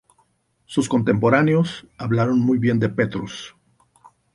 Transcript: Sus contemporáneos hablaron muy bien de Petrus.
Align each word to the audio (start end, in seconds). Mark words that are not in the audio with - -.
Sus 0.65 0.89
contemporáneos 0.89 1.85
hablaron 1.99 2.39
muy 2.39 2.57
bien 2.57 2.79
de 2.79 2.89
Petrus. 2.89 3.55